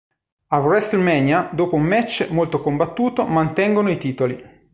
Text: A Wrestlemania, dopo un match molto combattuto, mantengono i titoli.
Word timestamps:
A 0.47 0.57
Wrestlemania, 0.59 1.51
dopo 1.53 1.75
un 1.75 1.83
match 1.83 2.27
molto 2.31 2.57
combattuto, 2.57 3.27
mantengono 3.27 3.91
i 3.91 3.99
titoli. 3.99 4.59